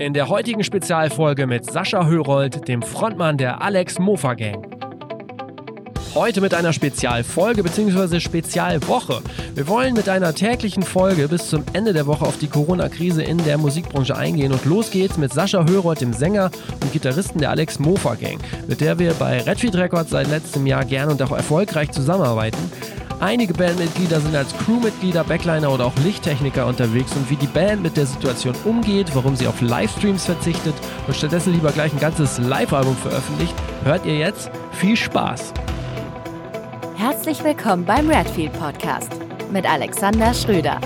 [0.00, 4.66] In der heutigen Spezialfolge mit Sascha Hörold, dem Frontmann der Alex Mofa Gang.
[6.14, 8.18] Heute mit einer Spezialfolge bzw.
[8.18, 9.20] Spezialwoche.
[9.54, 13.36] Wir wollen mit einer täglichen Folge bis zum Ende der Woche auf die Corona-Krise in
[13.44, 14.52] der Musikbranche eingehen.
[14.52, 18.38] Und los geht's mit Sascha Hörold, dem Sänger und Gitarristen der Alex Mofa Gang,
[18.68, 22.72] mit der wir bei Redfeed Records seit letztem Jahr gern und auch erfolgreich zusammenarbeiten.
[23.20, 27.98] Einige Bandmitglieder sind als Crewmitglieder, Backliner oder auch Lichttechniker unterwegs und wie die Band mit
[27.98, 30.72] der Situation umgeht, warum sie auf Livestreams verzichtet
[31.06, 34.50] und stattdessen lieber gleich ein ganzes Live-Album veröffentlicht, hört ihr jetzt.
[34.72, 35.52] Viel Spaß!
[36.96, 39.12] Herzlich willkommen beim Redfield Podcast
[39.52, 40.80] mit Alexander Schröder.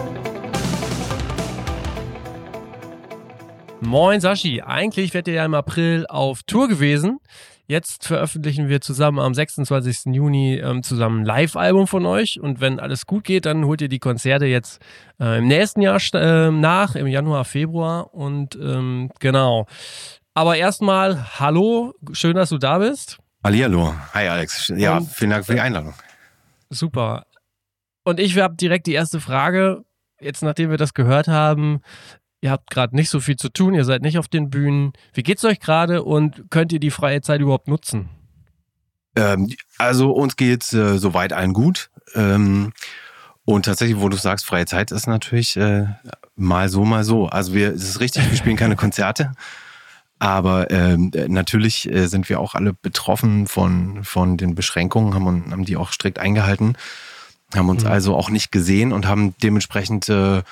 [3.81, 7.21] Moin Sashi, eigentlich wärt ihr ja im April auf Tour gewesen.
[7.67, 10.15] Jetzt veröffentlichen wir zusammen am 26.
[10.15, 12.39] Juni ähm, zusammen ein Live-Album von euch.
[12.39, 14.83] Und wenn alles gut geht, dann holt ihr die Konzerte jetzt
[15.19, 18.13] äh, im nächsten Jahr äh, nach, im Januar, Februar.
[18.13, 19.67] Und ähm, genau.
[20.35, 23.19] Aber erstmal, hallo, schön, dass du da bist.
[23.43, 23.95] Hallihallo.
[24.13, 24.69] Hi Alex.
[24.77, 25.95] Ja, Und, vielen Dank für die Einladung.
[26.69, 27.27] Super.
[28.05, 29.85] Und ich habe direkt die erste Frage.
[30.21, 31.81] Jetzt, nachdem wir das gehört haben,
[32.45, 34.93] Ihr habt gerade nicht so viel zu tun, ihr seid nicht auf den Bühnen.
[35.15, 38.11] Wie geht's euch gerade und könnt ihr die freie Zeit überhaupt nutzen?
[39.17, 41.89] Ähm, also uns geht's äh, soweit allen gut.
[42.15, 42.75] Ähm,
[43.47, 45.87] und tatsächlich, wo du sagst, freie Zeit ist natürlich äh,
[46.37, 47.29] mal so, mal so.
[47.29, 49.33] Also wir, es ist richtig, wir spielen keine Konzerte.
[50.19, 55.65] Aber ähm, natürlich äh, sind wir auch alle betroffen von, von den Beschränkungen, haben, haben
[55.65, 56.77] die auch strikt eingehalten,
[57.55, 57.91] haben uns mhm.
[57.91, 60.43] also auch nicht gesehen und haben dementsprechend äh,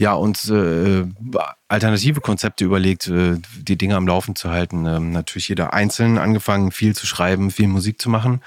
[0.00, 1.04] ja, uns äh,
[1.68, 4.86] alternative Konzepte überlegt, äh, die Dinge am Laufen zu halten.
[4.86, 8.40] Ähm, natürlich jeder einzeln angefangen, viel zu schreiben, viel Musik zu machen,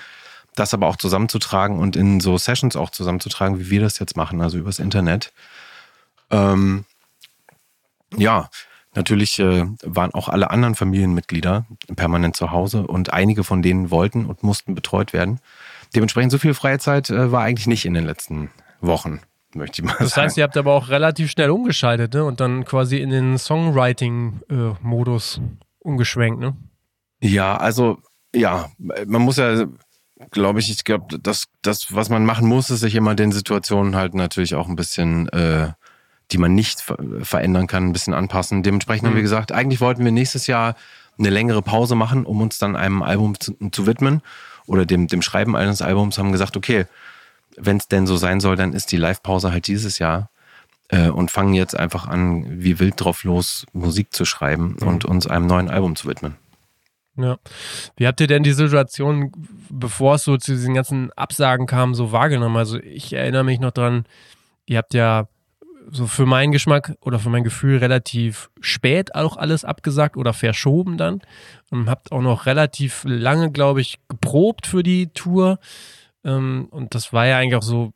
[0.56, 4.42] das aber auch zusammenzutragen und in so Sessions auch zusammenzutragen, wie wir das jetzt machen,
[4.42, 5.32] also übers Internet.
[6.32, 6.86] Ähm,
[8.18, 8.50] ja,
[8.96, 14.26] natürlich äh, waren auch alle anderen Familienmitglieder permanent zu Hause und einige von denen wollten
[14.26, 15.40] und mussten betreut werden.
[15.94, 18.50] Dementsprechend so viel freie Zeit äh, war eigentlich nicht in den letzten
[18.82, 19.22] Wochen
[19.56, 20.10] möchte ich mal das sagen.
[20.10, 22.24] Das heißt, ihr habt aber auch relativ schnell umgeschaltet ne?
[22.24, 25.42] und dann quasi in den Songwriting-Modus
[25.80, 26.56] umgeschwenkt, ne?
[27.22, 28.00] Ja, also
[28.36, 29.66] ja, man muss ja,
[30.32, 33.96] glaube ich, ich glaube, das, das, was man machen muss, ist sich immer den Situationen
[33.96, 35.72] halt natürlich auch ein bisschen, äh,
[36.32, 38.64] die man nicht ver verändern kann, ein bisschen anpassen.
[38.64, 39.08] Dementsprechend mhm.
[39.10, 40.76] haben wir gesagt, eigentlich wollten wir nächstes Jahr
[41.18, 44.22] eine längere Pause machen, um uns dann einem Album zu, zu widmen
[44.66, 46.86] oder dem, dem Schreiben eines Albums, haben gesagt, okay,
[47.58, 50.30] wenn es denn so sein soll, dann ist die Live-Pause halt dieses Jahr
[50.90, 54.88] äh, und fangen jetzt einfach an, wie wild drauf los, Musik zu schreiben mhm.
[54.88, 56.36] und uns einem neuen Album zu widmen.
[57.16, 57.38] Ja.
[57.96, 59.32] Wie habt ihr denn die Situation,
[59.70, 62.58] bevor es so zu diesen ganzen Absagen kam, so wahrgenommen?
[62.58, 64.06] Also ich erinnere mich noch dran,
[64.66, 65.28] ihr habt ja
[65.92, 70.98] so für meinen Geschmack oder für mein Gefühl relativ spät auch alles abgesagt oder verschoben
[70.98, 71.22] dann
[71.70, 75.60] und habt auch noch relativ lange, glaube ich, geprobt für die Tour.
[76.24, 77.94] Ähm, und das war ja eigentlich auch so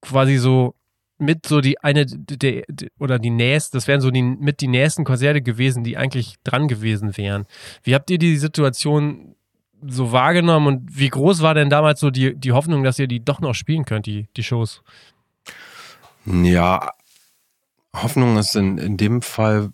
[0.00, 0.74] quasi so
[1.18, 2.64] mit so die eine der,
[2.98, 6.66] oder die nächste, das wären so die mit die nächsten Konzerte gewesen, die eigentlich dran
[6.66, 7.46] gewesen wären.
[7.82, 9.34] Wie habt ihr die Situation
[9.86, 13.24] so wahrgenommen und wie groß war denn damals so die, die Hoffnung, dass ihr die
[13.24, 14.82] doch noch spielen könnt, die, die Shows?
[16.24, 16.90] Ja,
[17.94, 19.70] Hoffnung ist in, in dem Fall,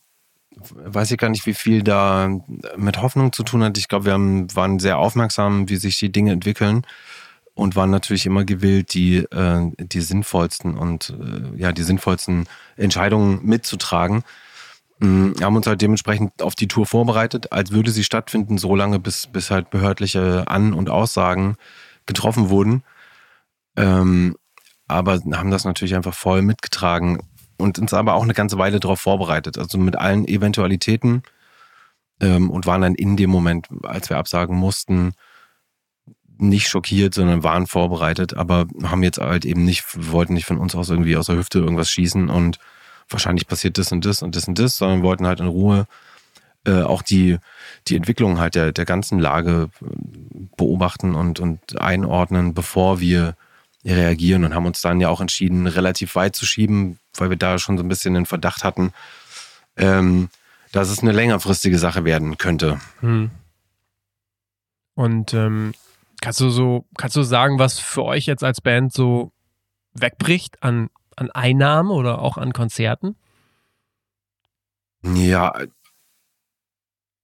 [0.51, 2.29] weiß ich gar nicht, wie viel da
[2.77, 3.79] mit Hoffnung zu tun hat.
[3.79, 6.85] Ich glaube, wir haben, waren sehr aufmerksam, wie sich die Dinge entwickeln
[7.57, 12.47] und waren natürlich immer gewillt, die, äh, die sinnvollsten und äh, ja, die sinnvollsten
[12.77, 14.25] Entscheidungen mitzutragen.
[14.99, 18.99] Mhm, haben uns halt dementsprechend auf die Tour vorbereitet, als würde sie stattfinden, so lange,
[18.99, 21.57] bis, bis halt behördliche An- und Aussagen
[22.05, 22.83] getroffen wurden.
[23.77, 24.37] Ähm,
[24.87, 27.21] aber haben das natürlich einfach voll mitgetragen
[27.57, 29.57] und uns aber auch eine ganze Weile darauf vorbereitet.
[29.57, 31.23] Also mit allen Eventualitäten
[32.21, 35.15] ähm, und waren dann in dem Moment, als wir absagen mussten,
[36.39, 40.75] nicht schockiert, sondern waren vorbereitet, aber haben jetzt halt eben nicht, wollten nicht von uns
[40.75, 42.59] aus irgendwie aus der Hüfte irgendwas schießen und
[43.09, 45.87] wahrscheinlich passiert das und das und das und das, sondern wollten halt in Ruhe
[46.67, 47.39] äh, auch die,
[47.89, 49.87] die Entwicklung halt der, der ganzen Lage äh,
[50.57, 53.37] beobachten und, und einordnen, bevor wir
[53.85, 57.59] reagieren und haben uns dann ja auch entschieden, relativ weit zu schieben, weil wir da
[57.59, 58.93] schon so ein bisschen den Verdacht hatten,
[59.77, 60.29] ähm,
[60.73, 62.81] dass es eine längerfristige Sache werden könnte.
[63.01, 63.31] Hm.
[64.95, 65.73] Und ähm,
[66.27, 69.31] Kannst du so, kannst du sagen, was für euch jetzt als Band so
[69.93, 73.15] wegbricht an, an Einnahmen oder auch an Konzerten?
[75.05, 75.55] Ja,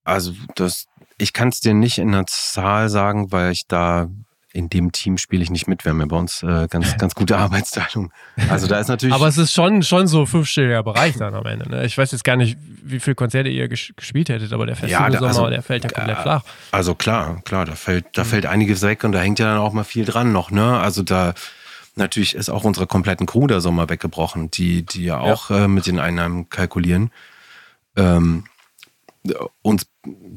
[0.05, 0.87] also das,
[1.19, 4.09] ich kann es dir nicht in einer Zahl sagen, weil ich da
[4.53, 5.85] in dem Team spiele ich nicht mit.
[5.85, 8.13] Wir haben ja bei uns äh, ganz, ganz gute Arbeitsteilung.
[8.49, 9.15] Also da ist natürlich.
[9.15, 11.69] Aber es ist schon, schon so fünfstelliger Bereich dann am Ende.
[11.69, 11.85] Ne?
[11.85, 15.13] Ich weiß jetzt gar nicht, wie viele Konzerte ihr ges gespielt hättet, aber der Festival
[15.13, 16.45] ja, da, also, der fällt ja komplett äh, flach.
[16.71, 18.29] Also klar, klar, da fällt, da mhm.
[18.29, 20.79] fällt einiges weg und da hängt ja dann auch mal viel dran noch, ne?
[20.79, 21.35] Also da
[21.95, 25.65] natürlich ist auch unsere kompletten Crew der Sommer weggebrochen, die, die ja auch ja.
[25.65, 27.11] Äh, mit den Einnahmen kalkulieren.
[27.97, 28.45] Ähm,
[29.63, 29.87] uns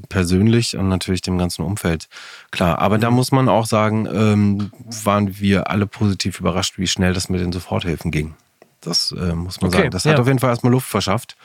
[0.09, 2.07] persönlich und natürlich dem ganzen Umfeld.
[2.51, 3.15] Klar, aber da mhm.
[3.15, 4.71] muss man auch sagen, ähm,
[5.03, 8.35] waren wir alle positiv überrascht, wie schnell das mit den Soforthilfen ging.
[8.81, 9.91] Das äh, muss man okay, sagen.
[9.91, 10.11] Das ja.
[10.11, 11.35] hat auf jeden Fall erstmal Luft verschafft.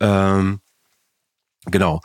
[0.00, 0.60] Ähm,
[1.64, 2.02] genau.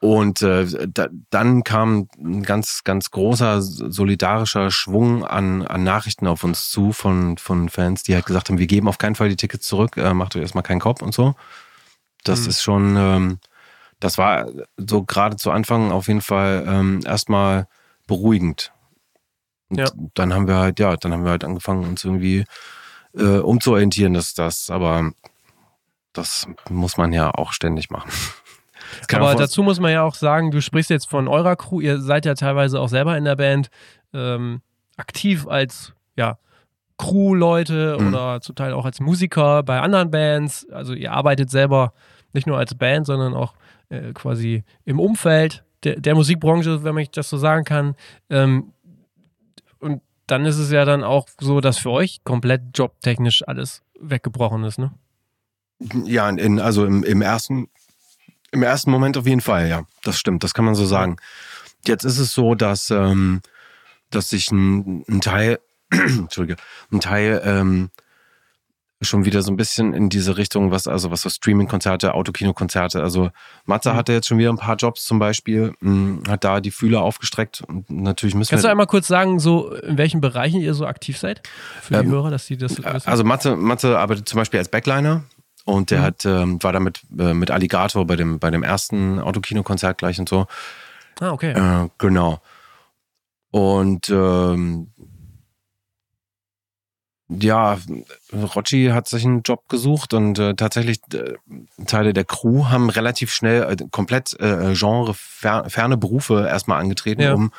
[0.00, 6.44] Und äh, da, dann kam ein ganz, ganz großer solidarischer Schwung an, an Nachrichten auf
[6.44, 9.36] uns zu von, von Fans, die halt gesagt haben, wir geben auf keinen Fall die
[9.36, 11.34] Tickets zurück, äh, macht euch erstmal keinen Kopf und so.
[12.22, 12.48] Das mhm.
[12.48, 13.38] ist schon, ähm,
[14.00, 14.46] das war
[14.76, 17.66] so gerade zu Anfang auf jeden Fall ähm, erstmal
[18.06, 18.72] beruhigend.
[19.68, 19.90] Und ja.
[20.14, 22.44] dann haben wir halt, ja, dann haben wir halt angefangen, uns irgendwie
[23.16, 25.10] äh, umzuorientieren, dass das, aber
[26.12, 28.10] das muss man ja auch ständig machen.
[29.12, 32.24] Aber dazu muss man ja auch sagen, du sprichst jetzt von eurer Crew, ihr seid
[32.24, 33.68] ja teilweise auch selber in der Band
[34.14, 34.62] ähm,
[34.96, 36.38] aktiv als ja,
[36.96, 38.08] Crew-Leute mhm.
[38.08, 40.66] oder zum Teil auch als Musiker bei anderen Bands.
[40.70, 41.92] Also ihr arbeitet selber
[42.32, 43.54] nicht nur als Band, sondern auch
[43.88, 47.94] äh, quasi im Umfeld der, der, Musikbranche, wenn man das so sagen kann.
[48.30, 48.72] Ähm,
[49.78, 54.64] und dann ist es ja dann auch so, dass für euch komplett jobtechnisch alles weggebrochen
[54.64, 54.92] ist, ne?
[56.04, 57.68] Ja, in, also im, im ersten
[58.50, 59.84] im ersten Moment auf jeden Fall, ja.
[60.02, 61.16] Das stimmt, das kann man so sagen.
[61.86, 63.40] Jetzt ist es so, dass, ähm,
[64.10, 65.58] dass sich ein, ein Teil,
[65.90, 66.56] Entschuldige,
[66.90, 67.90] ein Teil ähm,
[69.00, 73.00] schon wieder so ein bisschen in diese Richtung, was also was so Streaming-Konzerte, Autokino-Konzerte.
[73.00, 73.30] Also
[73.64, 73.96] Matze mhm.
[73.96, 77.02] hatte jetzt schon wieder ein paar Jobs zum Beispiel, mh, hm, hat da die Fühler
[77.02, 78.68] aufgestreckt und natürlich müssen Kannst wir.
[78.68, 81.42] du einmal kurz sagen, so in welchen Bereichen ihr so aktiv seid?
[81.80, 83.08] Für die ähm, Hörer, dass sie das wissen?
[83.08, 85.24] Also Matze, Matze arbeitet zum Beispiel als Backliner.
[85.64, 86.04] Und der mhm.
[86.04, 90.26] hat, ähm, war damit äh, mit Alligator bei dem, bei dem ersten Autokino-Konzert gleich und
[90.26, 90.46] so.
[91.20, 91.50] Ah, okay.
[91.50, 92.40] Äh, genau.
[93.50, 94.92] Und ähm,
[97.28, 97.78] ja,
[98.32, 101.34] Rocci hat sich einen Job gesucht und äh, tatsächlich äh,
[101.86, 107.34] Teile der Crew haben relativ schnell äh, komplett äh, genreferne Berufe erstmal angetreten, ja.
[107.34, 107.52] um,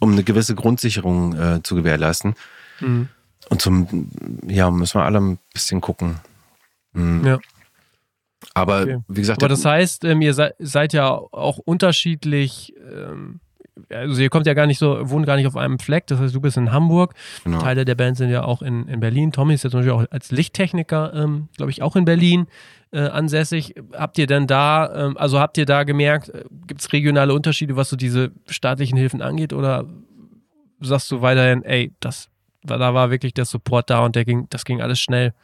[0.00, 2.36] um eine gewisse Grundsicherung äh, zu gewährleisten.
[2.80, 3.08] Mhm.
[3.48, 4.08] Und zum,
[4.46, 6.20] ja, müssen wir alle ein bisschen gucken.
[6.92, 7.26] Mhm.
[7.26, 7.38] Ja.
[8.54, 8.98] Aber okay.
[9.08, 9.42] wie gesagt.
[9.42, 12.72] Aber das heißt, ähm, ihr seid, seid, ja auch unterschiedlich.
[12.76, 13.40] Ähm,
[13.90, 16.06] also ihr kommt ja gar nicht so, wohnt gar nicht auf einem Fleck.
[16.06, 17.14] Das heißt, du bist in Hamburg.
[17.44, 17.58] Genau.
[17.58, 19.32] Teile der Band sind ja auch in, in Berlin.
[19.32, 22.46] Tommy ist jetzt natürlich auch als Lichttechniker, ähm, glaube ich, auch in Berlin
[22.92, 23.74] äh, ansässig.
[23.92, 27.76] Habt ihr denn da, ähm, also habt ihr da gemerkt, äh, gibt es regionale Unterschiede,
[27.76, 29.52] was so diese staatlichen Hilfen angeht?
[29.52, 29.86] Oder
[30.80, 32.28] sagst du weiterhin, ey, das,
[32.62, 35.34] da war wirklich der Support da und der ging, das ging alles schnell?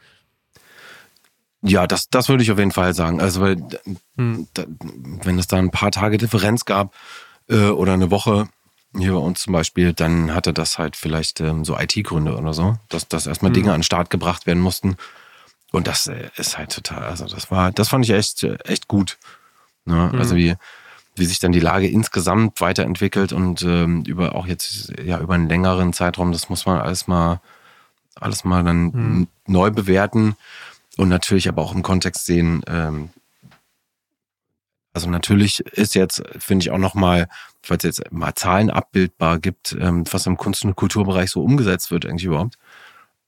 [1.61, 3.19] Ja, das, das würde ich auf jeden Fall sagen.
[3.19, 3.57] Also, weil,
[4.17, 4.47] hm.
[4.53, 4.65] da,
[5.23, 6.93] wenn es da ein paar Tage Differenz gab
[7.49, 8.47] äh, oder eine Woche,
[8.97, 12.77] hier bei uns zum Beispiel, dann hatte das halt vielleicht ähm, so IT-Gründe oder so,
[12.89, 13.53] dass, dass erstmal hm.
[13.53, 14.97] Dinge an den Start gebracht werden mussten.
[15.71, 19.17] Und das äh, ist halt total, also das war, das fand ich echt, echt gut.
[19.85, 20.11] Ne?
[20.11, 20.19] Hm.
[20.19, 20.55] Also wie,
[21.15, 25.49] wie sich dann die Lage insgesamt weiterentwickelt und ähm, über auch jetzt ja über einen
[25.49, 27.41] längeren Zeitraum, das muss man alles mal,
[28.15, 29.27] alles mal dann hm.
[29.47, 30.35] neu bewerten.
[30.97, 33.09] Und natürlich aber auch im Kontext sehen, ähm,
[34.95, 37.27] also natürlich ist jetzt, finde ich auch nochmal,
[37.61, 41.91] falls es jetzt mal Zahlen abbildbar gibt, ähm, was im Kunst- und Kulturbereich so umgesetzt
[41.91, 42.55] wird eigentlich überhaupt.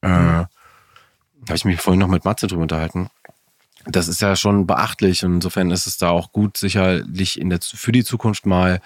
[0.01, 0.45] Äh, mhm.
[1.45, 3.09] Habe ich mich vorhin noch mit Matze drüber unterhalten.
[3.85, 7.59] Das ist ja schon beachtlich und insofern ist es da auch gut, sicherlich in der,
[7.61, 8.79] für die Zukunft mal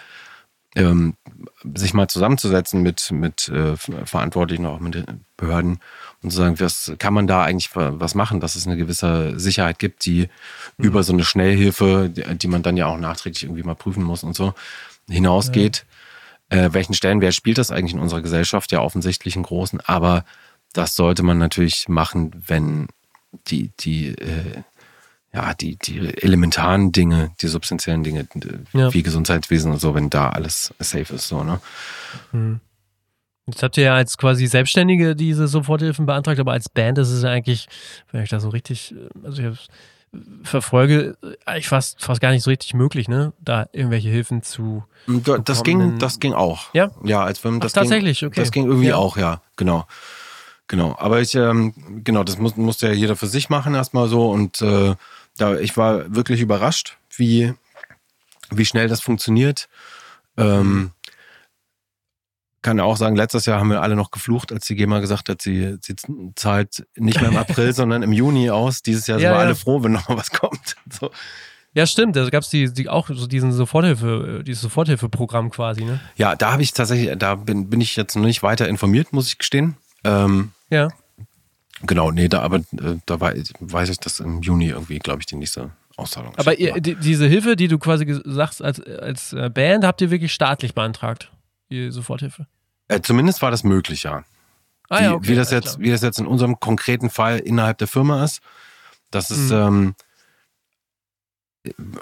[0.76, 1.16] ähm,
[1.74, 5.80] sich mal zusammenzusetzen mit, mit äh, Verantwortlichen, auch mit den Behörden
[6.22, 9.80] und zu sagen, was kann man da eigentlich was machen, dass es eine gewisse Sicherheit
[9.80, 10.30] gibt, die
[10.78, 10.86] mhm.
[10.86, 14.36] über so eine Schnellhilfe, die man dann ja auch nachträglich irgendwie mal prüfen muss und
[14.36, 14.54] so,
[15.10, 15.86] hinausgeht.
[16.52, 16.66] Ja.
[16.66, 18.72] Äh, welchen Stellenwert spielt das eigentlich in unserer Gesellschaft?
[18.72, 20.26] Ja, offensichtlich einen großen, aber
[20.74, 22.88] das sollte man natürlich machen, wenn
[23.48, 24.64] die, die, äh,
[25.34, 28.28] ja, die, die elementaren Dinge, die substanziellen Dinge,
[28.74, 28.94] ja.
[28.94, 31.62] wie Gesundheitswesen und so, wenn da alles safe ist, so, ne?
[32.32, 32.60] Mhm.
[33.48, 37.24] Jetzt habt ihr ja als quasi Selbstständige diese Soforthilfen beantragt, aber als Band ist es
[37.24, 37.68] ja eigentlich,
[38.12, 39.68] wenn ich da so richtig, äh, also ich
[40.44, 43.34] verfolge, eigentlich fast, fast gar nicht so richtig möglich, ne?
[43.40, 44.84] Da irgendwelche Hilfen zu.
[45.46, 46.74] Das ging, das ging auch.
[46.74, 46.92] Ja?
[47.04, 48.42] Ja, als wenn das Ach, tatsächlich, ging, okay.
[48.42, 48.98] Das ging irgendwie ja.
[48.98, 49.88] auch, ja, genau.
[50.68, 50.96] Genau.
[50.98, 51.74] Aber ich, ähm,
[52.04, 54.96] genau, das muss, musste ja jeder für sich machen erstmal so und äh,
[55.38, 57.54] da, ich war wirklich überrascht, wie,
[58.50, 59.68] wie schnell das funktioniert.
[60.38, 60.92] Ähm,
[62.62, 65.42] kann auch sagen, letztes Jahr haben wir alle noch geflucht, als die GEMA gesagt hat,
[65.42, 65.96] sie, sie
[66.36, 68.84] zahlt nicht mehr im April, sondern im Juni aus.
[68.84, 69.46] Dieses Jahr sind Ja, wir ja.
[69.46, 70.76] alle froh, wenn noch mal was kommt.
[70.92, 71.10] So.
[71.74, 72.18] Ja, stimmt.
[72.18, 76.02] Da gab es die, die auch so diesen Soforthilfe, dieses Soforthilfeprogramm quasi, ne?
[76.18, 79.28] Ja, da habe ich tatsächlich, da bin, bin ich jetzt noch nicht weiter informiert, muss
[79.28, 79.78] ich gestehen.
[80.04, 80.90] Ähm, Ja.
[81.86, 85.26] Genau, nee, da aber äh, da wei- weiß ich, dass im Juni irgendwie, glaube ich,
[85.26, 86.60] die nächste Auszahlung Aber ist.
[86.60, 90.34] ihr, die, diese Hilfe, die du quasi sagst, als, als äh, Band, habt ihr wirklich
[90.34, 91.32] staatlich beantragt?
[91.70, 92.48] Die Soforthilfe?
[92.88, 94.24] äh, zumindest war das möglich, ja.
[94.90, 95.28] Ah wie, ja, okay.
[95.30, 95.80] wie, das jetzt, klar.
[95.80, 98.42] wie das jetzt in unserem konkreten Fall innerhalb der Firma ist,
[99.10, 99.96] das ist, Mhm.
[101.68, 101.94] ähm,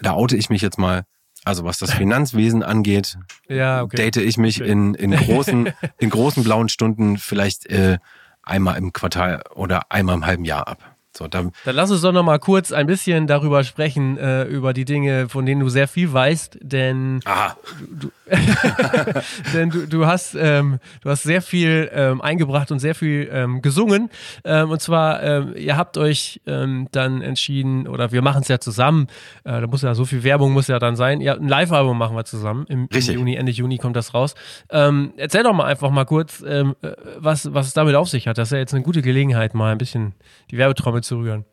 [0.00, 1.04] da oute ich mich jetzt mal.
[1.44, 3.16] Also was das Finanzwesen angeht,
[3.48, 3.96] Ja, okay.
[3.96, 4.70] date ich mich Okay.
[4.70, 7.98] in, in, großen, in großen blauen Stunden vielleicht äh,
[8.50, 10.96] einmal im Quartal oder einmal im halben Jahr ab.
[11.20, 14.72] So, da, Dann lass uns doch noch mal kurz ein bisschen darüber sprechen, äh, über
[14.72, 17.58] die Dinge, von denen du sehr viel weißt, denn aha,
[19.52, 23.60] denn du, du hast ähm, du hast sehr viel ähm, eingebracht und sehr viel ähm,
[23.60, 24.08] gesungen.
[24.44, 28.58] Ähm, und zwar ähm, ihr habt euch ähm, dann entschieden oder wir machen es ja
[28.58, 29.08] zusammen
[29.44, 31.20] äh, da muss ja so viel Werbung muss ja dann sein.
[31.20, 32.64] Ihr habt ein Live-Album machen wir zusammen.
[32.70, 33.00] Im, im.
[33.00, 34.34] Juni Ende Juni kommt das raus.
[34.68, 36.64] Erzähl doch mal einfach mal kurz äh,
[37.18, 38.38] was was es damit auf sich hat.
[38.38, 40.14] Das ist ja jetzt eine gute Gelegenheit mal ein bisschen
[40.50, 41.44] die Werbetrommel zu rühren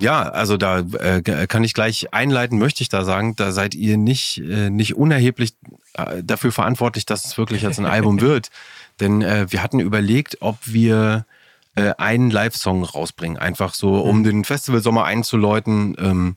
[0.00, 3.96] Ja, also da äh, kann ich gleich einleiten, möchte ich da sagen, da seid ihr
[3.96, 5.54] nicht, äh, nicht unerheblich
[5.94, 8.50] äh, dafür verantwortlich, dass es wirklich jetzt ein Album wird.
[9.00, 11.26] Denn äh, wir hatten überlegt, ob wir
[11.74, 16.36] äh, einen Live-Song rausbringen, einfach so, um den Festivalsommer einzuläuten ähm,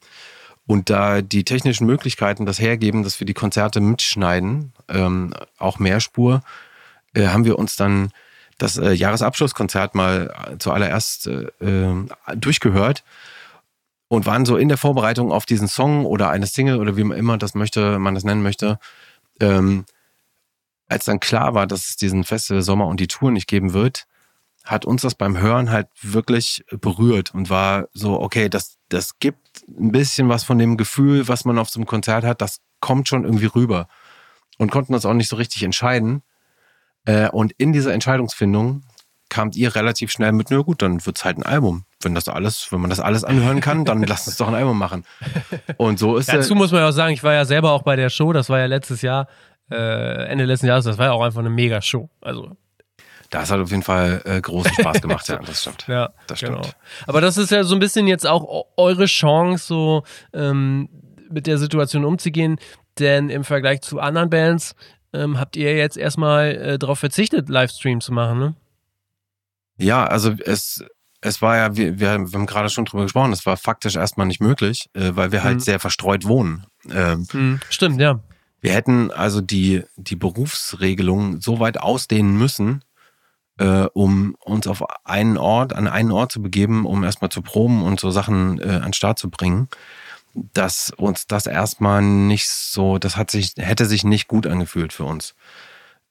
[0.66, 6.42] und da die technischen Möglichkeiten das hergeben, dass wir die Konzerte mitschneiden, ähm, auch Mehrspur,
[7.18, 8.12] haben wir uns dann
[8.60, 13.04] das äh, Jahresabschlusskonzert mal äh, zuallererst äh, äh, durchgehört
[14.08, 17.18] und waren so in der Vorbereitung auf diesen Song oder eine Single oder wie man
[17.18, 18.80] immer das möchte, man das nennen möchte,
[19.40, 19.86] ähm,
[20.88, 24.08] als dann klar war, dass es diesen Festival Sommer und die Tour nicht geben wird,
[24.66, 29.64] hat uns das beim Hören halt wirklich berührt und war so, okay, das, das gibt
[29.68, 33.08] ein bisschen was von dem Gefühl, was man auf so einem Konzert hat, das kommt
[33.08, 33.88] schon irgendwie rüber.
[34.58, 36.22] Und konnten uns auch nicht so richtig entscheiden.
[37.06, 38.84] Äh, und in dieser Entscheidungsfindung
[39.30, 41.86] kamt ihr relativ schnell mit, na gut, dann wird's halt ein Album.
[42.02, 44.78] Wenn das alles, wenn man das alles anhören kann, dann lasst uns doch ein Album
[44.78, 45.06] machen.
[45.78, 47.84] Und so ist Dazu äh, muss man ja auch sagen, ich war ja selber auch
[47.84, 49.28] bei der Show, das war ja letztes Jahr,
[49.72, 52.10] äh, Ende letzten Jahres, das war ja auch einfach eine mega Show.
[52.22, 52.58] Also,
[53.30, 55.86] das hat auf jeden Fall äh, großen Spaß gemacht, ja, das stimmt.
[55.88, 56.56] ja, Das stimmt.
[56.64, 56.68] Genau.
[57.06, 60.04] Aber das ist ja so ein bisschen jetzt auch eu- eure Chance, so
[60.34, 60.90] ähm,
[61.30, 62.58] mit der Situation umzugehen,
[62.98, 64.74] denn im Vergleich zu anderen Bands
[65.14, 68.56] ähm, habt ihr jetzt erstmal äh, darauf verzichtet, Livestream zu machen, ne?
[69.78, 70.84] Ja, also es,
[71.22, 74.42] es war ja, wir, wir haben gerade schon drüber gesprochen, es war faktisch erstmal nicht
[74.42, 75.62] möglich, äh, weil wir halt Mhm.
[75.62, 76.66] sehr verstreut wohnen.
[76.92, 78.20] Ähm, Hm, stimmt, ja.
[78.62, 82.84] Wir hätten also die, die Berufsregelung so weit ausdehnen müssen,
[83.58, 87.82] äh, um uns auf einen Ort, an einen Ort zu begeben, um erstmal zu proben
[87.84, 89.70] und so Sachen äh, an den Start zu bringen,
[90.34, 95.04] dass uns das erstmal nicht so, das hat sich, hätte sich nicht gut angefühlt für
[95.06, 95.36] uns.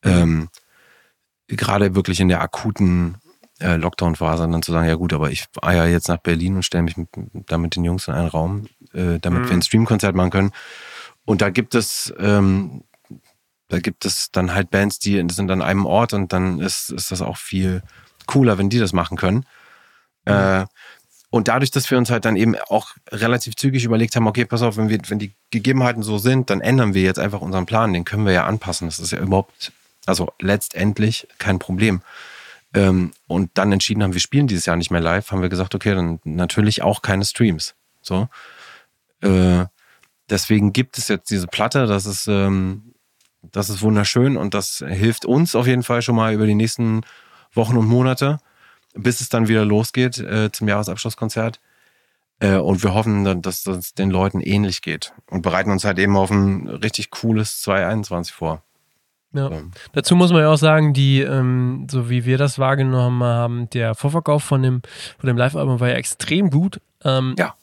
[0.02, 0.48] Ähm,
[1.46, 3.16] gerade wirklich in der akuten
[3.60, 6.84] äh, Lockdown-Phase dann zu sagen, ja gut, aber ich eier jetzt nach Berlin und stelle
[6.84, 9.48] mich mit, da mit den Jungs in einen Raum, äh, damit Mhm.
[9.48, 10.52] wir ein Streamkonzert machen können.
[11.24, 12.84] Und da gibt es, ähm,
[13.68, 17.10] da gibt es dann halt Bands, die sind an einem Ort und dann ist, ist
[17.10, 17.82] das auch viel
[18.26, 19.44] cooler, wenn die das machen können.
[20.24, 20.66] Äh,
[21.30, 24.62] und dadurch, dass wir uns halt dann eben auch relativ zügig überlegt haben, okay, pass
[24.62, 27.92] auf, wenn wir, wenn die Gegebenheiten so sind, dann ändern wir jetzt einfach unseren Plan,
[27.92, 28.88] den können wir ja anpassen.
[28.88, 29.72] Das ist ja überhaupt,
[30.06, 32.00] also letztendlich kein Problem.
[32.72, 35.74] Ähm, und dann entschieden haben, wir spielen dieses Jahr nicht mehr live, haben wir gesagt,
[35.74, 37.74] okay, dann natürlich auch keine Streams.
[38.00, 38.28] So.
[39.20, 39.66] Äh,
[40.30, 42.94] deswegen gibt es jetzt diese Platte, das ist, ähm,
[43.42, 47.02] das ist wunderschön und das hilft uns auf jeden Fall schon mal über die nächsten
[47.52, 48.38] Wochen und Monate,
[48.94, 51.60] bis es dann wieder losgeht äh, zum Jahresabschlusskonzert.
[52.40, 55.98] Äh, und wir hoffen, dann, dass das den Leuten ähnlich geht und bereiten uns halt
[55.98, 58.62] eben auf ein richtig cooles 2021 vor.
[59.32, 59.48] Ja.
[59.48, 59.62] So.
[59.92, 63.94] Dazu muss man ja auch sagen, die, ähm, so wie wir das wahrgenommen haben, der
[63.94, 64.82] Vorverkauf von dem,
[65.18, 66.80] von dem Live-Album war ja extrem gut.
[67.04, 67.54] Ähm, Ja.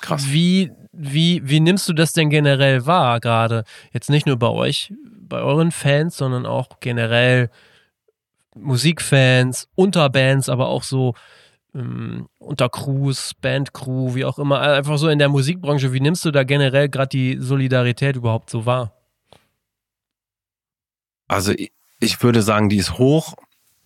[0.00, 0.26] Krass.
[0.30, 4.92] Wie, wie, wie nimmst du das denn generell wahr, gerade jetzt nicht nur bei euch,
[5.20, 7.50] bei euren Fans, sondern auch generell
[8.56, 11.14] Musikfans, Unterbands, aber auch so
[11.74, 15.92] ähm, unter Crews, Bandcrew, wie auch immer, einfach so in der Musikbranche.
[15.92, 18.92] Wie nimmst du da generell gerade die Solidarität überhaupt so wahr?
[21.28, 23.34] Also ich- ich würde sagen, die ist hoch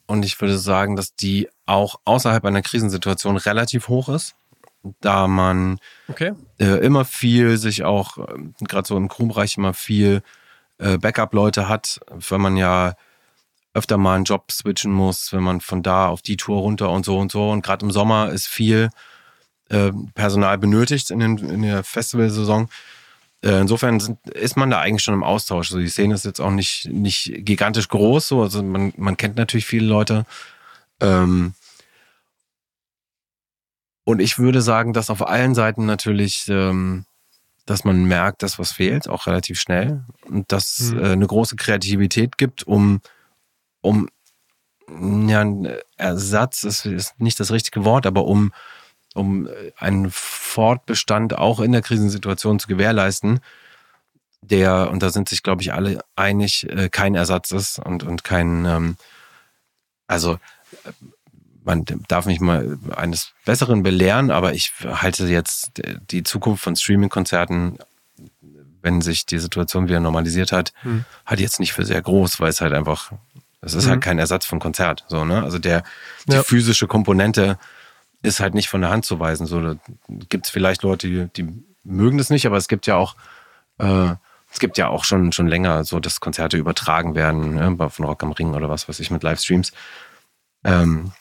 [0.06, 4.34] und ich würde sagen, dass die auch außerhalb einer Krisensituation relativ hoch ist,
[5.00, 6.32] da man Okay.
[6.58, 10.22] äh, immer viel sich auch, ähm, gerade so im Crewbereich immer viel
[10.78, 12.94] äh, Backup-Leute hat, wenn man ja
[13.74, 17.04] öfter mal einen Job switchen muss, wenn man von da auf die Tour runter und
[17.04, 17.50] so und so.
[17.50, 18.90] Und gerade im Sommer ist viel
[19.68, 22.68] äh, Personal benötigt in, den, in der Festivalsaison.
[23.42, 25.70] Äh, insofern sind, ist man da eigentlich schon im Austausch.
[25.70, 28.28] Also die Szene ist jetzt auch nicht, nicht gigantisch groß.
[28.28, 28.42] So.
[28.42, 30.26] Also man, man kennt natürlich viele Leute.
[31.00, 31.54] Ähm,
[34.04, 37.04] und ich würde sagen, dass auf allen Seiten natürlich, ähm,
[37.64, 40.04] dass man merkt, dass was fehlt, auch relativ schnell.
[40.26, 40.98] Und dass es mhm.
[40.98, 43.00] äh, eine große Kreativität gibt, um
[43.80, 44.08] um
[45.28, 48.52] ja, ein Ersatz ist, ist nicht das richtige Wort, aber um,
[49.14, 53.40] um einen Fortbestand auch in der Krisensituation zu gewährleisten,
[54.42, 58.24] der, und da sind sich, glaube ich, alle einig, äh, kein Ersatz ist und, und
[58.24, 58.96] kein, ähm,
[60.06, 60.38] also
[61.62, 65.72] man darf mich mal eines Besseren belehren, aber ich halte jetzt
[66.10, 67.78] die Zukunft von Streaming-Konzerten,
[68.82, 71.04] wenn sich die Situation wieder normalisiert hat, hm.
[71.26, 73.12] halt jetzt nicht für sehr groß, weil es halt einfach
[73.60, 73.90] das ist halt mhm.
[73.90, 75.04] halt kein Ersatz von Konzert.
[75.08, 75.42] So, ne?
[75.42, 75.82] Also der,
[76.26, 76.42] die ja.
[76.42, 77.58] physische Komponente
[78.22, 79.46] ist halt nicht von der Hand zu weisen.
[79.46, 79.76] So, da
[80.28, 83.16] gibt es vielleicht Leute, die, die mögen das nicht, aber es gibt ja auch,
[83.78, 84.14] äh,
[84.52, 87.90] es gibt ja auch schon, schon länger so, dass Konzerte übertragen werden, ne?
[87.90, 89.72] von Rock am Ring oder was weiß ich mit Livestreams.
[90.64, 91.12] Ähm,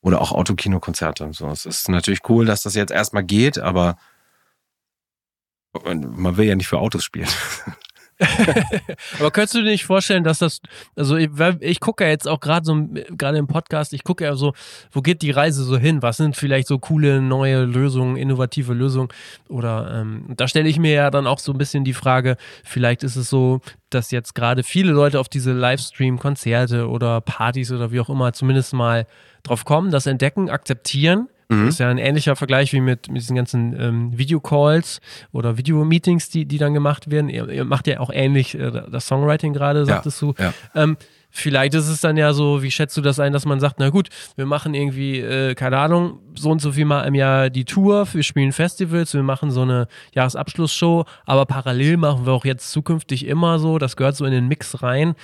[0.00, 1.28] oder auch Autokinokonzerte.
[1.32, 3.96] So, es ist natürlich cool, dass das jetzt erstmal geht, aber
[5.84, 7.28] man will ja nicht für Autos spielen.
[9.18, 10.60] Aber könntest du dir nicht vorstellen, dass das,
[10.96, 14.34] also ich, ich gucke ja jetzt auch gerade so, gerade im Podcast, ich gucke ja
[14.34, 14.54] so,
[14.90, 16.02] wo geht die Reise so hin?
[16.02, 19.08] Was sind vielleicht so coole neue Lösungen, innovative Lösungen?
[19.48, 23.04] Oder ähm, da stelle ich mir ja dann auch so ein bisschen die Frage, vielleicht
[23.04, 23.60] ist es so,
[23.90, 28.74] dass jetzt gerade viele Leute auf diese Livestream-Konzerte oder Partys oder wie auch immer zumindest
[28.74, 29.06] mal
[29.44, 31.66] drauf kommen, das entdecken, akzeptieren Mhm.
[31.66, 35.00] Das ist ja ein ähnlicher Vergleich wie mit, mit diesen ganzen ähm, Videocalls
[35.32, 37.30] oder Videomeetings, die, die dann gemacht werden.
[37.30, 40.42] Ihr, ihr macht ja auch ähnlich äh, das Songwriting gerade, sagtest ja, du.
[40.42, 40.52] Ja.
[40.74, 40.96] Ähm,
[41.30, 43.88] vielleicht ist es dann ja so, wie schätzt du das ein, dass man sagt, na
[43.88, 47.64] gut, wir machen irgendwie, äh, keine Ahnung, so und so viel mal im Jahr die
[47.64, 52.70] Tour, wir spielen Festivals, wir machen so eine Jahresabschlussshow, aber parallel machen wir auch jetzt
[52.70, 55.14] zukünftig immer so, das gehört so in den Mix rein,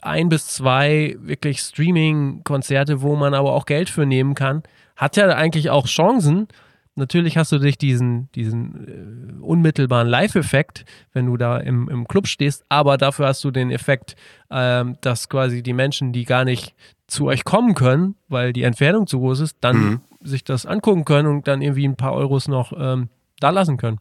[0.00, 4.62] ein bis zwei wirklich Streaming-Konzerte, wo man aber auch Geld für nehmen kann
[5.02, 6.46] hat ja eigentlich auch Chancen.
[6.94, 12.26] Natürlich hast du dich diesen, diesen äh, unmittelbaren Live-Effekt, wenn du da im, im Club
[12.26, 14.14] stehst, aber dafür hast du den Effekt,
[14.50, 16.74] ähm, dass quasi die Menschen, die gar nicht
[17.06, 20.00] zu euch kommen können, weil die Entfernung zu groß ist, dann mhm.
[20.20, 23.08] sich das angucken können und dann irgendwie ein paar Euros noch ähm,
[23.40, 23.98] da lassen können.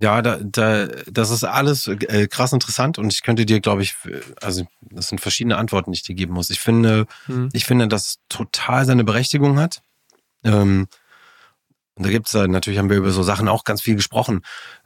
[0.00, 3.96] Ja, da, da, das ist alles äh, krass interessant und ich könnte dir, glaube ich,
[4.40, 6.50] also das sind verschiedene Antworten, die ich dir geben muss.
[6.50, 7.48] Ich finde, hm.
[7.52, 9.82] ich finde, dass total seine Berechtigung hat.
[10.44, 10.86] Ähm,
[11.96, 14.42] und da gibt's natürlich haben wir über so Sachen auch ganz viel gesprochen.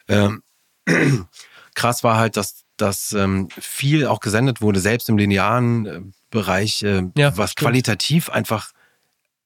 [0.09, 0.43] Ähm,
[1.75, 6.83] krass war halt, dass, dass ähm, viel auch gesendet wurde, selbst im linearen äh, Bereich,
[6.83, 7.67] äh, ja, was stimmt.
[7.67, 8.73] qualitativ einfach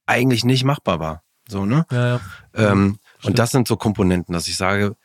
[0.06, 1.22] eigentlich nicht machbar war.
[1.48, 1.86] So, ne?
[1.90, 2.20] Ja, ja.
[2.54, 4.96] Ähm, und das sind so Komponenten, dass ich sage,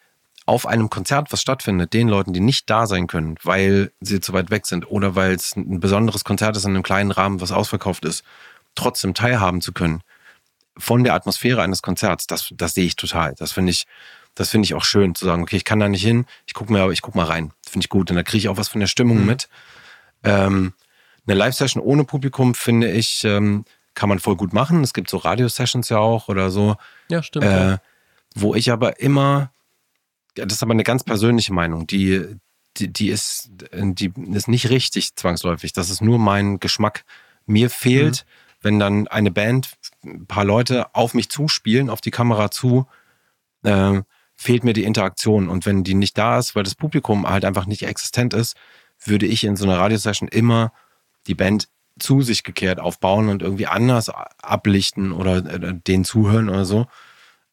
[0.51, 4.33] auf einem Konzert, was stattfindet, den Leuten, die nicht da sein können, weil sie zu
[4.33, 7.53] weit weg sind oder weil es ein besonderes Konzert ist in einem kleinen Rahmen, was
[7.53, 8.25] ausverkauft ist,
[8.75, 10.01] trotzdem teilhaben zu können
[10.77, 13.33] von der Atmosphäre eines Konzerts, das, das sehe ich total.
[13.37, 13.85] Das finde ich,
[14.35, 16.73] das finde ich auch schön zu sagen, okay, ich kann da nicht hin, ich gucke
[16.73, 17.51] mir, aber ich gucke mal rein.
[17.65, 18.09] Finde ich gut.
[18.09, 19.25] Und da kriege ich auch was von der Stimmung mhm.
[19.25, 19.49] mit.
[20.23, 20.73] Ähm,
[21.27, 24.83] eine Live-Session ohne Publikum, finde ich, ähm, kann man voll gut machen.
[24.83, 26.75] Es gibt so Radio-Sessions ja auch oder so.
[27.09, 27.45] Ja, stimmt.
[27.45, 27.77] Äh,
[28.35, 29.51] wo ich aber immer
[30.35, 32.37] das ist aber eine ganz persönliche Meinung, die,
[32.77, 35.73] die, die, ist, die ist nicht richtig zwangsläufig.
[35.73, 37.03] Das ist nur mein Geschmack.
[37.45, 38.61] Mir fehlt, mhm.
[38.61, 39.71] wenn dann eine Band,
[40.03, 42.87] ein paar Leute auf mich zuspielen, auf die Kamera zu,
[43.63, 44.01] äh,
[44.35, 45.49] fehlt mir die Interaktion.
[45.49, 48.55] Und wenn die nicht da ist, weil das Publikum halt einfach nicht existent ist,
[49.03, 50.71] würde ich in so einer Radiosession immer
[51.27, 56.65] die Band zu sich gekehrt aufbauen und irgendwie anders ablichten oder äh, denen zuhören oder
[56.65, 56.87] so.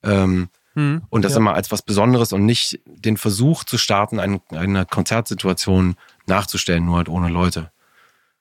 [0.03, 1.39] Ähm, Mhm, und das ja.
[1.39, 6.99] immer als was Besonderes und nicht den Versuch zu starten, ein, eine Konzertsituation nachzustellen, nur
[6.99, 7.73] halt ohne Leute.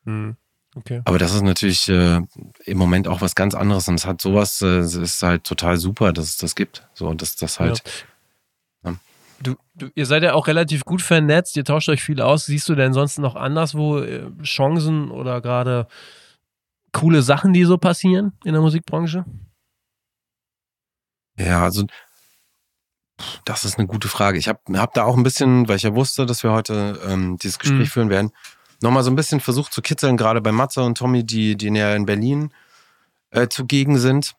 [0.04, 0.38] Mhm.
[0.76, 1.02] Okay.
[1.06, 2.22] Aber das ist natürlich äh,
[2.66, 5.78] im Moment auch was ganz anderes und es hat sowas, äh, es ist halt total
[5.78, 6.88] super, dass es das gibt.
[6.94, 7.82] So, dass das halt.
[8.84, 8.92] Ja.
[8.92, 8.98] Ja.
[9.42, 12.46] Du, du, ihr seid ja auch relativ gut vernetzt, ihr tauscht euch viel aus.
[12.46, 15.88] Siehst du denn sonst noch anderswo äh, Chancen oder gerade
[16.92, 19.26] coole Sachen, die so passieren in der Musikbranche?
[21.40, 21.86] Ja, also
[23.46, 24.38] das ist eine gute Frage.
[24.38, 27.38] Ich habe hab da auch ein bisschen, weil ich ja wusste, dass wir heute ähm,
[27.38, 27.92] dieses Gespräch mhm.
[27.92, 28.32] führen werden,
[28.82, 31.96] nochmal so ein bisschen versucht zu kitzeln, gerade bei Matze und Tommy, die, die näher
[31.96, 32.52] in Berlin
[33.32, 34.36] äh, zugegen sind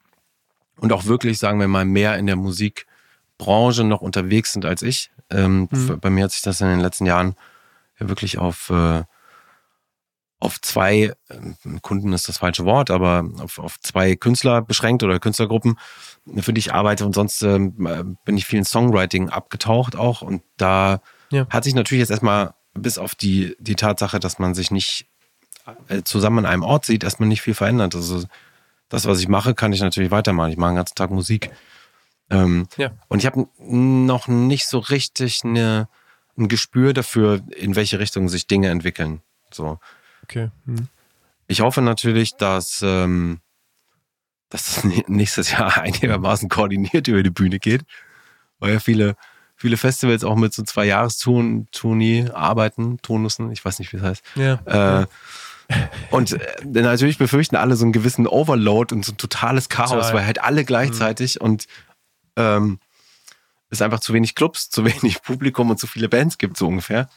[0.76, 5.10] und auch wirklich, sagen wir mal, mehr in der Musikbranche noch unterwegs sind als ich.
[5.30, 5.98] Ähm, mhm.
[6.00, 7.34] Bei mir hat sich das in den letzten Jahren
[7.98, 9.02] ja wirklich auf, äh,
[10.40, 15.18] auf zwei, äh, Kunden ist das falsche Wort, aber auf, auf zwei Künstler beschränkt oder
[15.18, 15.78] Künstlergruppen,
[16.36, 20.42] für die ich arbeite und sonst ähm, bin ich viel in Songwriting abgetaucht auch und
[20.56, 21.46] da ja.
[21.50, 25.06] hat sich natürlich jetzt erstmal bis auf die, die Tatsache, dass man sich nicht
[25.88, 27.94] äh, zusammen an einem Ort sieht, erstmal nicht viel verändert.
[27.94, 28.24] Also
[28.88, 30.50] das, was ich mache, kann ich natürlich weitermachen.
[30.50, 31.50] Ich mache den ganzen Tag Musik.
[32.30, 32.90] Ähm, ja.
[33.08, 35.88] Und ich habe noch nicht so richtig eine,
[36.36, 39.22] ein Gespür dafür, in welche Richtung sich Dinge entwickeln.
[39.50, 39.78] So.
[40.24, 40.50] Okay.
[40.66, 40.88] Hm.
[41.46, 43.40] Ich hoffe natürlich, dass, ähm,
[44.50, 47.82] dass das nächstes Jahr einigermaßen koordiniert über die Bühne geht,
[48.58, 49.16] weil ja viele,
[49.56, 54.02] viele Festivals auch mit so zwei Jahrestouren Tourni arbeiten, Tonussen, ich weiß nicht, wie es
[54.02, 54.24] heißt.
[54.36, 55.00] Ja.
[55.02, 55.06] Äh,
[56.10, 60.24] und äh, natürlich befürchten alle so einen gewissen Overload und so ein totales Chaos, weil
[60.24, 61.44] halt alle gleichzeitig mhm.
[61.44, 61.66] und
[62.36, 62.78] ähm,
[63.70, 67.08] es einfach zu wenig Clubs, zu wenig Publikum und zu viele Bands gibt, so ungefähr.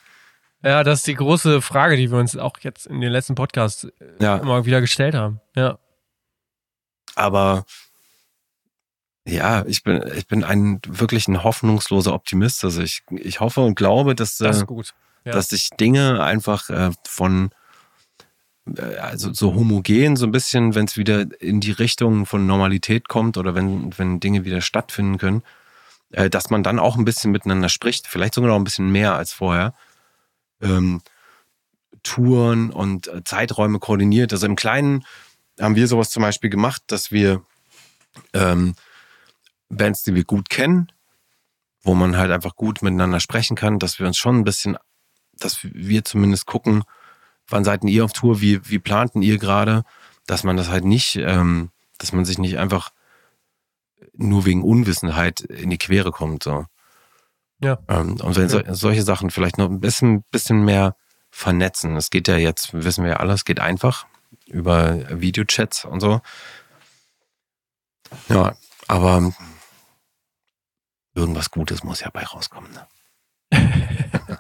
[0.64, 3.86] Ja, das ist die große Frage, die wir uns auch jetzt in den letzten Podcasts
[3.86, 3.90] äh,
[4.20, 4.38] ja.
[4.38, 5.40] immer wieder gestellt haben.
[5.56, 5.80] Ja.
[7.16, 7.66] Aber
[9.26, 12.64] ja, ich bin, ich bin ein wirklich ein hoffnungsloser Optimist.
[12.64, 14.66] Also ich, ich hoffe und glaube, dass, das äh,
[15.26, 15.32] ja.
[15.32, 17.52] dass sich Dinge einfach äh, von
[18.78, 23.10] äh, also so homogen, so ein bisschen, wenn es wieder in die Richtung von Normalität
[23.10, 25.44] kommt oder wenn, wenn Dinge wieder stattfinden können,
[26.12, 29.16] äh, dass man dann auch ein bisschen miteinander spricht, vielleicht sogar noch ein bisschen mehr
[29.16, 29.74] als vorher.
[30.62, 31.02] Ähm,
[32.04, 34.34] Touren und Zeiträume koordiniert.
[34.34, 35.06] Also im Kleinen
[35.60, 37.44] haben wir sowas zum Beispiel gemacht, dass wir
[38.34, 38.76] ähm,
[39.70, 40.92] Bands, die wir gut kennen,
[41.84, 44.78] wo man halt einfach gut miteinander sprechen kann, dass wir uns schon ein bisschen,
[45.34, 46.84] dass wir zumindest gucken,
[47.48, 49.84] wann seid ihr auf Tour, wie, wie planten ihr gerade,
[50.28, 52.92] dass man das halt nicht, ähm, dass man sich nicht einfach
[54.14, 56.44] nur wegen Unwissenheit in die Quere kommt.
[56.44, 56.66] So.
[57.60, 57.80] Ja.
[57.88, 58.74] Ähm, und wenn ja.
[58.74, 60.96] solche Sachen vielleicht noch ein bisschen, bisschen mehr
[61.30, 61.96] vernetzen.
[61.96, 64.06] Es geht ja jetzt, wissen wir ja alles, geht einfach
[64.52, 66.22] über Videochats und so.
[68.30, 68.56] Ja,
[68.88, 69.34] aber
[71.16, 72.72] irgendwas Gutes muss ja bei rauskommen.
[72.72, 72.88] Ne?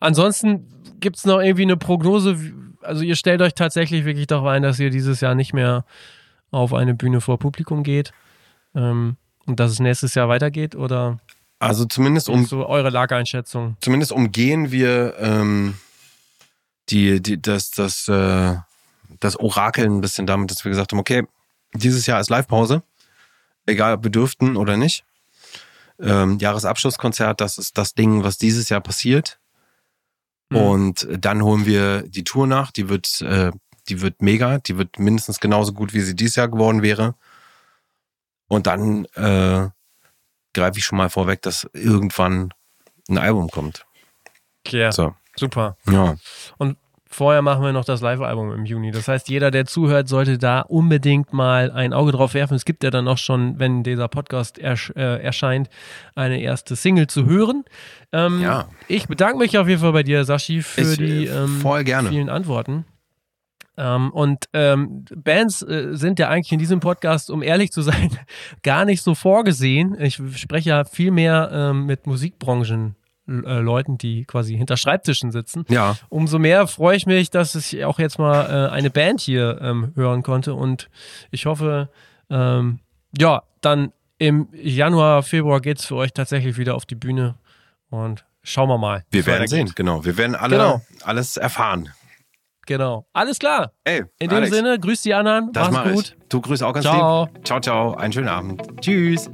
[0.00, 0.68] Ansonsten
[1.00, 2.36] gibt es noch irgendwie eine Prognose?
[2.82, 5.84] Also ihr stellt euch tatsächlich wirklich darauf ein, dass ihr dieses Jahr nicht mehr
[6.50, 8.12] auf eine Bühne vor Publikum geht
[8.74, 11.18] ähm, und dass es nächstes Jahr weitergeht oder?
[11.58, 13.76] Also zumindest um so eure Lageeinschätzung.
[13.80, 15.74] Zumindest umgehen wir ähm,
[16.90, 18.56] die, die, das, das, äh,
[19.20, 21.26] das Orakeln ein bisschen damit, dass wir gesagt haben, okay,
[21.74, 22.82] dieses Jahr ist Live-Pause,
[23.66, 25.04] egal ob wir dürften oder nicht.
[25.98, 29.38] Ähm, Jahresabschlusskonzert, das ist das Ding, was dieses Jahr passiert.
[30.50, 30.56] Mhm.
[30.56, 32.70] Und dann holen wir die Tour nach.
[32.70, 33.50] Die wird, äh,
[33.88, 34.58] die wird mega.
[34.58, 37.14] Die wird mindestens genauso gut, wie sie dieses Jahr geworden wäre.
[38.48, 39.68] Und dann äh,
[40.54, 42.52] greife ich schon mal vorweg, dass irgendwann
[43.08, 43.86] ein Album kommt.
[44.68, 45.14] Ja, so.
[45.36, 45.76] super.
[45.90, 46.16] Ja.
[46.58, 46.76] Und
[47.08, 48.90] Vorher machen wir noch das Live-Album im Juni.
[48.90, 52.54] Das heißt, jeder, der zuhört, sollte da unbedingt mal ein Auge drauf werfen.
[52.54, 55.68] Es gibt ja dann auch schon, wenn dieser Podcast ersch äh, erscheint,
[56.16, 57.64] eine erste Single zu hören.
[58.12, 58.68] Ähm, ja.
[58.88, 61.84] Ich bedanke mich auf jeden Fall bei dir, Sashi, für ich, die äh, ähm, voll
[61.84, 62.08] gerne.
[62.08, 62.84] vielen Antworten.
[63.76, 68.18] Ähm, und ähm, Bands äh, sind ja eigentlich in diesem Podcast, um ehrlich zu sein,
[68.64, 69.96] gar nicht so vorgesehen.
[70.00, 72.95] Ich spreche ja viel mehr ähm, mit Musikbranchen
[73.28, 75.64] äh, Leuten, die quasi hinter Schreibtischen sitzen.
[75.68, 75.96] Ja.
[76.08, 79.92] Umso mehr freue ich mich, dass ich auch jetzt mal äh, eine Band hier ähm,
[79.94, 80.88] hören konnte und
[81.30, 81.88] ich hoffe,
[82.30, 82.80] ähm,
[83.16, 87.34] ja, dann im Januar, Februar geht es für euch tatsächlich wieder auf die Bühne
[87.90, 89.04] und schauen wir mal.
[89.10, 90.04] Wir werden sehen, genau.
[90.04, 90.82] Wir werden alle genau.
[91.02, 91.90] alles erfahren.
[92.66, 93.06] Genau.
[93.12, 93.72] Alles klar.
[93.84, 95.52] Ey, In dem Alex, Sinne, grüß die anderen.
[95.52, 96.16] Das Mach's gut.
[96.18, 96.28] Ich.
[96.28, 97.26] Du grüßt auch ganz ciao.
[97.26, 97.46] lieb.
[97.46, 97.94] Ciao, ciao.
[97.94, 98.62] Einen schönen Abend.
[98.80, 99.30] Tschüss.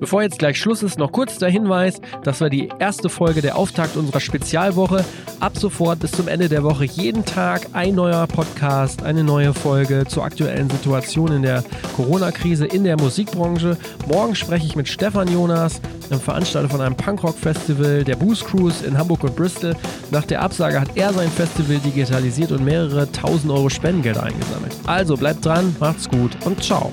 [0.00, 3.56] Bevor jetzt gleich Schluss ist, noch kurz der Hinweis, das war die erste Folge der
[3.56, 5.04] Auftakt unserer Spezialwoche.
[5.40, 10.04] Ab sofort bis zum Ende der Woche jeden Tag ein neuer Podcast, eine neue Folge
[10.06, 11.64] zur aktuellen Situation in der
[11.96, 13.76] Corona-Krise in der Musikbranche.
[14.08, 15.80] Morgen spreche ich mit Stefan Jonas,
[16.10, 19.74] einem Veranstalter von einem Punkrock-Festival, der Boost Cruise in Hamburg und Bristol.
[20.10, 24.74] Nach der Absage hat er sein Festival digitalisiert und mehrere tausend Euro Spendengelder eingesammelt.
[24.86, 26.92] Also bleibt dran, macht's gut und ciao.